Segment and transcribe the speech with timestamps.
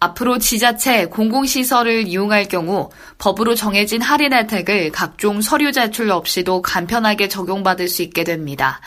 [0.00, 7.86] 앞으로 지자체 공공시설을 이용할 경우 법으로 정해진 할인 혜택을 각종 서류 제출 없이도 간편하게 적용받을
[7.86, 8.80] 수 있게 됩니다.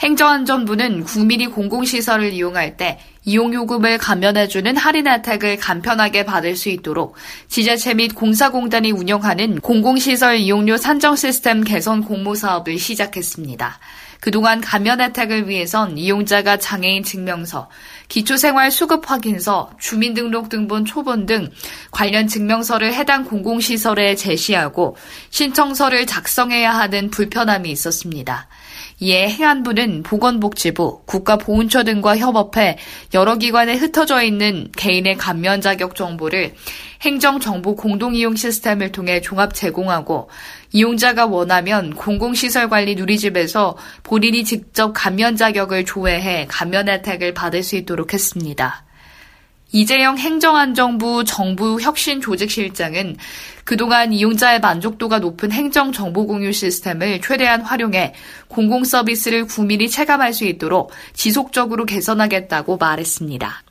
[0.00, 7.16] 행정안전부는 국민이 공공시설을 이용할 때 이용요금을 감면해주는 할인 혜택을 간편하게 받을 수 있도록
[7.48, 13.78] 지자체 및 공사공단이 운영하는 공공시설 이용료 산정 시스템 개선 공모 사업을 시작했습니다.
[14.20, 17.68] 그동안 감면 혜택을 위해선 이용자가 장애인 증명서,
[18.10, 21.48] 기초생활 수급 확인서, 주민등록등본 초본 등
[21.92, 24.96] 관련 증명서를 해당 공공시설에 제시하고
[25.30, 28.48] 신청서를 작성해야 하는 불편함이 있었습니다.
[29.00, 32.76] 이에 행안부는 보건복지부, 국가보훈처 등과 협업해
[33.14, 36.52] 여러 기관에 흩어져 있는 개인의 감면 자격 정보를
[37.00, 40.28] 행정정보 공동이용 시스템을 통해 종합 제공하고
[40.72, 48.12] 이용자가 원하면 공공시설 관리 누리집에서 본인이 직접 감면 자격을 조회해 감면 혜택을 받을 수 있도록
[48.12, 48.84] 했습니다.
[49.72, 53.16] 이재영 행정안정부 정부혁신조직실장은
[53.64, 58.14] 그동안 이용자의 만족도가 높은 행정정보공유 시스템을 최대한 활용해
[58.48, 63.62] 공공서비스를 국민이 체감할 수 있도록 지속적으로 개선하겠다고 말했습니다.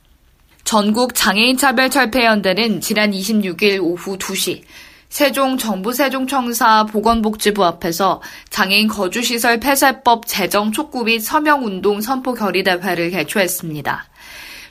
[0.64, 4.62] 전국 장애인차별철폐연대는 지난 26일 오후 2시
[5.10, 14.06] 세종 정부 세종청사 보건복지부 앞에서 장애인 거주시설 폐쇄법 제정 촉구 및 서명운동 선포 결의대회를 개최했습니다.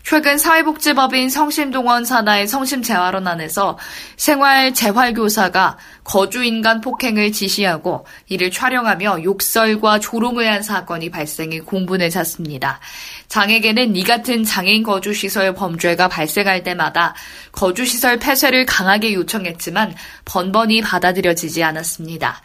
[0.02, 3.78] 최근 사회복지법인 성심동원 산하의 성심재활원 안에서
[4.16, 12.80] 생활 재활교사가 거주인간 폭행을 지시하고 이를 촬영하며 욕설과 조롱을 한 사건이 발생해 공분을 샀습니다.
[13.28, 17.15] 장에게는 이 같은 장애인 거주시설 범죄가 발생할 때마다
[17.53, 19.94] 거주시설 폐쇄를 강하게 요청했지만
[20.25, 22.41] 번번이 받아들여지지 않았습니다.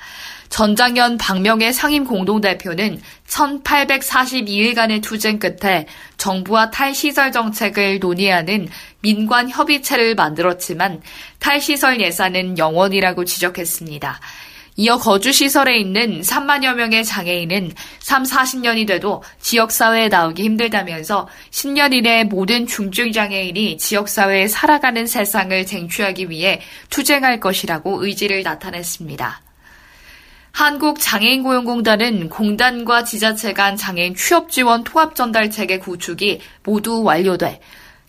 [0.53, 5.87] 전장현 박명의 상임 공동대표는 1842일간의 투쟁 끝에
[6.17, 8.67] 정부와 탈시설 정책을 논의하는
[8.99, 11.01] 민관 협의체를 만들었지만
[11.39, 14.19] 탈시설 예산은 영원이라고 지적했습니다.
[14.75, 22.67] 이어 거주시설에 있는 3만여 명의 장애인은 3, 40년이 돼도 지역사회에 나오기 힘들다면서 10년 이내 모든
[22.67, 29.41] 중증장애인이 지역사회에 살아가는 세상을 쟁취하기 위해 투쟁할 것이라고 의지를 나타냈습니다.
[30.53, 37.59] 한국장애인고용공단은 공단과 지자체 간 장애인 취업지원 통합전달체계 구축이 모두 완료돼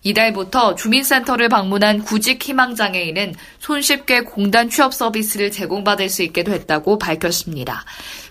[0.02, 7.84] 이달부터 주민센터를 방문한 구직 희망장애인은 손쉽게 공단 취업 서비스를 제공받을 수 있게 됐다고 밝혔습니다.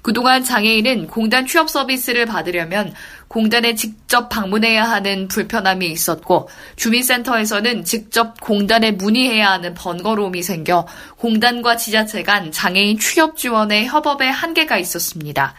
[0.03, 2.93] 그동안 장애인은 공단 취업 서비스를 받으려면
[3.29, 10.85] 공단에 직접 방문해야 하는 불편함이 있었고 주민센터에서는 직접 공단에 문의해야 하는 번거로움이 생겨
[11.17, 15.55] 공단과 지자체 간 장애인 취업 지원의 협업에 한계가 있었습니다.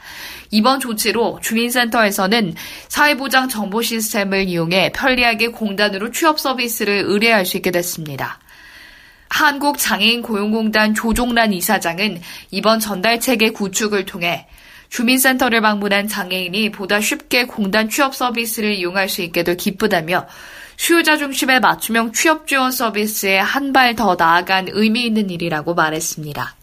[0.50, 2.54] 이번 조치로 주민센터에서는
[2.88, 8.38] 사회보장 정보 시스템을 이용해 편리하게 공단으로 취업 서비스를 의뢰할 수 있게 됐습니다.
[9.28, 12.20] 한국장애인 고용공단 조종란 이사장은
[12.50, 14.46] 이번 전달체계 구축을 통해
[14.90, 20.26] 주민센터를 방문한 장애인이 보다 쉽게 공단 취업 서비스를 이용할 수 있게 돼 기쁘다며
[20.76, 26.54] 수요자 중심의 맞춤형 취업 지원 서비스에 한 발 더 나아간 의미 있는 일이라고 말했습니다.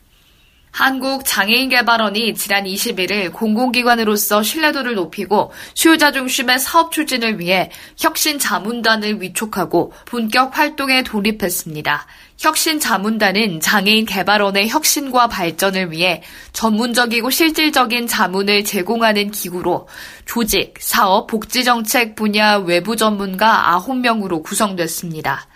[0.72, 10.58] 한국장애인개발원이 지난 21일 공공기관으로서 신뢰도를 높이고 수요자 중심의 사업 추진을 위해 혁신 자문단을 위촉하고 본격
[10.58, 12.06] 활동에 돌입했습니다.
[12.42, 19.88] 혁신자문단은 장애인 개발원의 혁신과 발전을 위해 전문적이고 실질적인 자문을 제공하는 기구로
[20.26, 25.48] 조직, 사업, 복지정책 분야 외부 전문가 9명으로 구성됐습니다.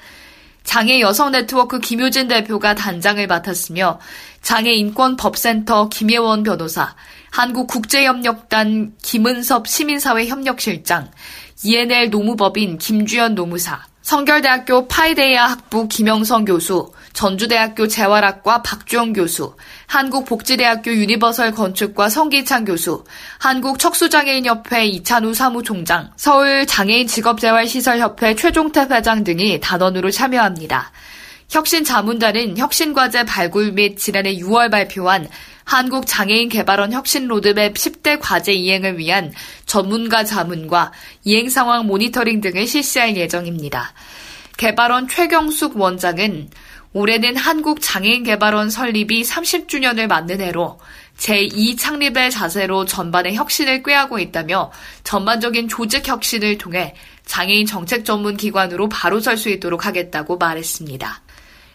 [0.63, 4.00] 장애 여성 네트워크 김효진 대표가 단장을 맡았으며
[4.44, 6.96] 장애인권법센터 김예원 변호사,
[7.32, 11.09] 한국국제협력단 김은섭 시민사회협력실장,
[11.64, 19.55] ENL 노무법인 김주연 노무사, 성결대학교 파이데이아 학부 김영성 교수, 전주대학교 재활학과 박주영 교수,
[19.87, 23.03] 한국복지대학교 유니버설 건축과 성기창 교수,
[23.40, 30.91] 한국척수장애인협회 이찬우 사무총장, 서울장애인직업재활시설협회 최종태 회장 등이 단원으로 참여합니다.
[31.50, 35.28] 혁신자문단은 혁신과제 발굴 및 지난해 6월 발표한
[35.64, 39.32] 한국장애인개발원 혁신 로드맵 10대 과제 이행을 위한
[39.66, 40.92] 전문가 자문과
[41.24, 43.94] 이행 상황 모니터링 등을 실시할 예정입니다.
[44.58, 46.50] 개발원 최경숙 원장은
[46.94, 50.80] 올해는 한국장애인개발원 설립이 30주년을 맞는 해로
[51.18, 54.72] 제2 창립의 자세로 전반의 혁신을 꾀하고 있다며
[55.03, 56.96] 전반적인 조직 혁신을 통해
[57.26, 61.24] 장애인 정책 전문 기관으로 바로 설 수 있도록 하겠다고 말했습니다.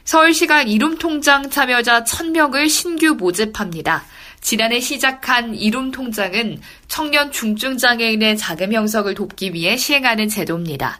[0.04, 4.04] 서울시가 이룸통장 참여자 1000명을 신규 모집합니다.
[4.40, 10.98] 지난해 시작한 이룸통장은 청년 중증장애인의 자금 형성을 돕기 위해 시행하는 제도입니다.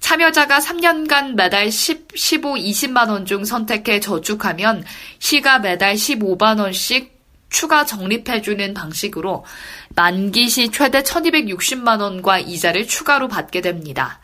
[0.00, 4.84] 참여자가 3년간 매달 10, 15, 20만 원 중 선택해 저축하면
[5.18, 7.18] 시가 매달 15만 원씩
[7.50, 9.44] 추가 적립해주는 방식으로
[9.94, 14.20] 만기 시 최대 1260만 원과 이자를 추가로 받게 됩니다.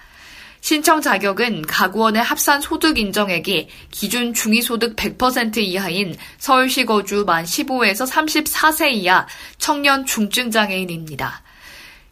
[0.65, 8.91] 신청 자격은 가구원의 합산 소득 인정액이 기준 중위소득 100% 이하인 서울시 거주 만 15에서 34세
[8.93, 9.27] 이하
[9.59, 11.43] 청년 중증장애인입니다.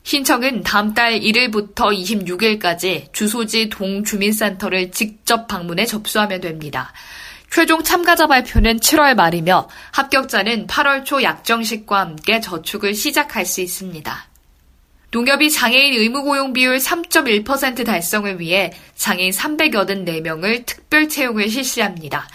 [0.03, 6.93] 신청은 다음 달 1일부터 26일까지 주소지 동주민센터를 직접 방문해 접수하면 됩니다.
[7.51, 14.32] 최종 참가자 발표는 7월 말이며 합격자는 8월 초 약정식과 함께 저축을 시작할 수 있습니다.
[15.13, 22.27] 농협이 장애인 의무 고용 비율 3.1% 달성을 위해 장애인 384명을 특별 채용을 실시합니다.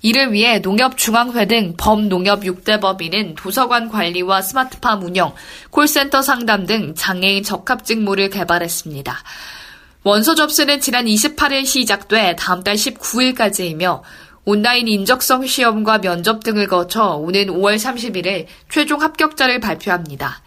[0.00, 5.34] 이를 위해 농협중앙회 등 범농협 6대 법인은 도서관 관리와 스마트팜 운영,
[5.70, 9.18] 콜센터 상담 등 장애인 적합 직무를 개발했습니다.
[10.04, 14.02] 원서 접수는 지난 28일 시작돼 다음 달 19일까지이며
[14.44, 20.42] 온라인 인적성 시험과 면접 등을 거쳐 오는 5월 31일 최종 합격자를 발표합니다.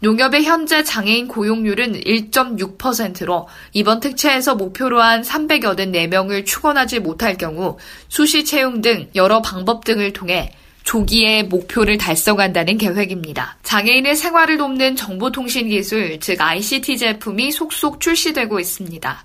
[0.00, 7.78] 농협의 현재 장애인 고용률은 1.6%로 이번 특채에서 목표로 한 384명을 축원하지 못할 경우
[8.08, 10.52] 수시 채용 등 여러 방법 등을 통해
[10.82, 13.58] 조기에 목표를 달성한다는 계획입니다.
[13.64, 19.24] 장애인의 생활을 돕는 정보통신기술, 즉 ICT 제품이 속속 출시되고 있습니다.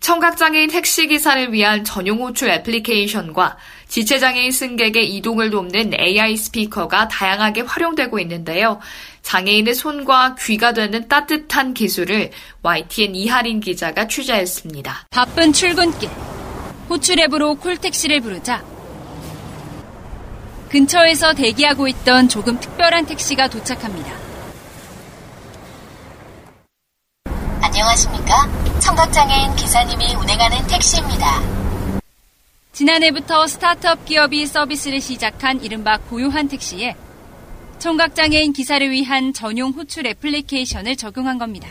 [0.00, 3.56] 청각장애인 택시기사를 위한 전용 호출 애플리케이션과
[3.88, 8.80] 지체장애인 승객의 이동을 돕는 AI 스피커가 다양하게 활용되고 있는데요.
[9.22, 12.30] 장애인의 손과 귀가 되는 따뜻한 기술을
[12.62, 15.06] YTN 이하린 기자가 취재했습니다.
[15.10, 16.08] 바쁜 출근길.
[16.88, 18.62] 호출 앱으로 콜택시를 부르자
[20.68, 24.12] 근처에서 대기하고 있던 조금 특별한 택시가 도착합니다.
[27.60, 28.65] 안녕하십니까?
[28.80, 31.40] 청각장애인 기사님이 운행하는 택시입니다.
[32.72, 36.94] 지난해부터 스타트업 기업이 서비스를 시작한 이른바 고요한 택시에
[37.78, 41.68] 청각장애인 기사를 위한 전용 호출 애플리케이션을 적용한 겁니다.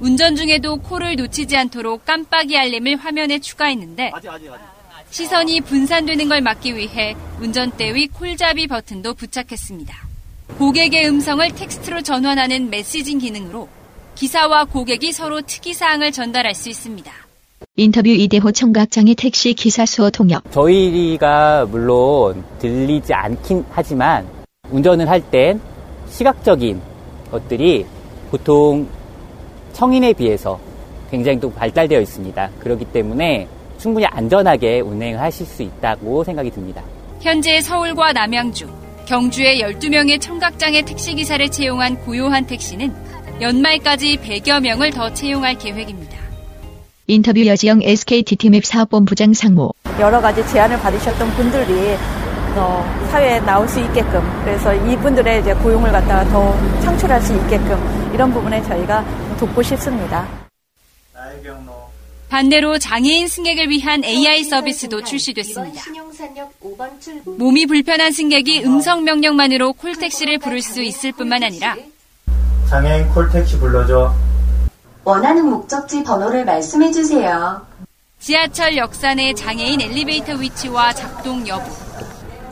[0.00, 4.12] 운전 중에도 콜을 놓치지 않도록 깜빡이 알림을 화면에 추가했는데
[5.10, 10.08] 시선이 분산되는 걸 막기 위해 운전대 위 콜잡이 버튼도 부착했습니다.
[10.58, 13.68] 고객의 음성을 텍스트로 전환하는 메시징 기능으로
[14.14, 17.10] 기사와 고객이 서로 특이사항을 전달할 수 있습니다.
[17.76, 20.50] 인터뷰 이대호 청각장애 택시 기사 수어 통역.
[20.52, 24.26] 저희가 물론 들리지 않긴 하지만
[24.70, 25.60] 운전을 할 땐
[26.08, 26.80] 시각적인
[27.30, 27.86] 것들이
[28.30, 28.86] 보통
[29.72, 30.60] 성인에 비해서
[31.10, 32.50] 굉장히 또 발달되어 있습니다.
[32.58, 33.48] 그렇기 때문에
[33.78, 36.82] 충분히 안전하게 운행을 하실 수 있다고 생각이 듭니다.
[37.20, 38.68] 현재 서울과 남양주,
[39.06, 42.92] 경주에 12명의 청각장애 택시기사를 채용한 고요한 택시는
[43.42, 46.16] 연말까지 100여 명을 더 채용할 계획입니다.
[47.08, 49.72] 인터뷰 여지영 SKT팀앱 사업본부장 상무.
[49.98, 51.96] 여러 가지 제안을 받으셨던 분들이
[52.54, 58.32] 어, 사회에 나올 수 있게끔 그래서 이분들의 이제 고용을 갖다가 더 창출할 수 있게끔 이런
[58.32, 59.04] 부분에 저희가
[59.38, 60.26] 돕고 싶습니다.
[62.28, 65.82] 반대로 장애인 승객을 위한 AI 서비스도 출시됐습니다.
[67.36, 71.76] 몸이 불편한 승객이 음성 명령만으로 콜택시를 부를 수 있을 뿐만 아니라
[72.72, 74.14] 장애인 콜택시 불러줘.
[75.04, 77.60] 원하는 목적지 번호를 말씀해 주세요.
[78.18, 81.64] 지하철 역사 내 장애인 엘리베이터 위치와 작동 여부,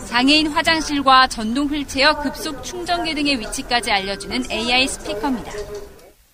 [0.05, 5.53] 장애인 화장실과 전동 휠체어 급속 충전기 등의 위치까지 알려주는 AI 스피커입니다.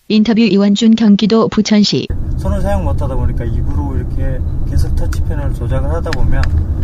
[0.09, 2.09] 인터뷰 이원준 경기도 부천시.
[2.39, 6.41] 손을 사용 못하다 보니까 입으로 이렇게 계속 터치펜을 조작을 하다 보면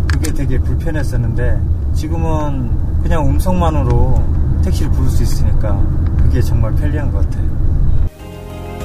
[0.07, 1.59] 그게 되게 불편했었는데
[1.95, 4.32] 지금은 그냥 음성만으로
[4.63, 5.79] 택시를 부를 수 있으니까
[6.17, 7.63] 그게 정말 편리한 것 같아요.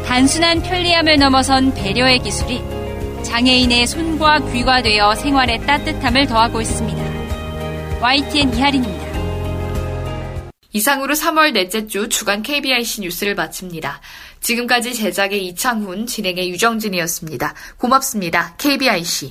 [0.06, 2.62] 단순한 편리함을 넘어선 배려의 기술이
[3.22, 8.00] 장애인의 손과 귀가 되어 생활의 따뜻함을 더하고 있습니다.
[8.00, 9.08] YTN 이하린입니다.
[10.72, 14.00] 이상으로 3월 넷째 주 주간 KBIC 뉴스를 마칩니다.
[14.40, 17.54] 지금까지 제작의 이창훈, 진행의 유정진이었습니다.
[17.76, 18.54] 고맙습니다.
[18.56, 19.30] KBIC.